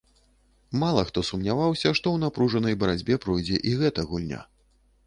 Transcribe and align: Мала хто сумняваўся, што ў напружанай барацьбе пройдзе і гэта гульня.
Мала 0.83 1.03
хто 1.09 1.23
сумняваўся, 1.29 1.83
што 1.83 1.93
ў 2.11 2.17
напружанай 2.25 2.79
барацьбе 2.87 3.23
пройдзе 3.29 3.65
і 3.71 3.77
гэта 3.85 4.09
гульня. 4.13 4.47